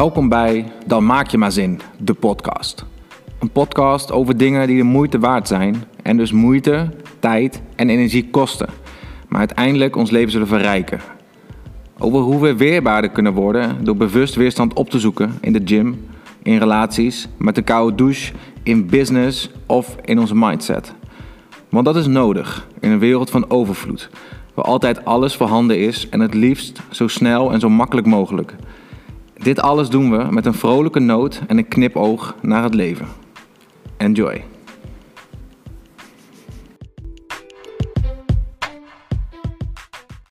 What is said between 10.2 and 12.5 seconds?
zullen verrijken. Over hoe